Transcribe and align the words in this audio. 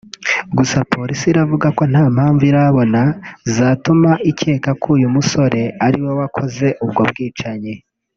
gusa 0.57 0.77
polisi 0.93 1.25
iravuga 1.31 1.67
ko 1.77 1.83
nta 1.91 2.03
mpamvu 2.15 2.43
irabona 2.51 3.01
zatuma 3.55 4.11
ikeka 4.31 4.69
ko 4.81 4.87
uyu 4.95 5.07
musore 5.15 5.61
ariwe 5.85 6.11
wakoze 6.19 6.67
ubwo 6.85 7.01
bwicanyi 7.11 7.73